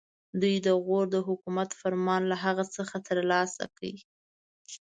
[0.41, 3.93] دوی د غور د حکومت فرمان له هغه څخه ترلاسه کړ.